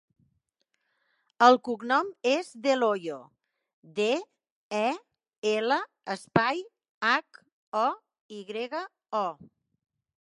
El 1.47 1.57
cognom 1.67 2.09
és 2.29 2.49
Del 2.63 2.85
Hoyo: 2.87 3.19
de, 3.99 4.09
e, 4.79 4.87
ela, 5.51 5.79
espai, 6.17 6.65
hac, 7.11 7.43
o, 7.85 7.89
i 8.39 8.41
grega, 8.53 8.83
o. 9.25 9.27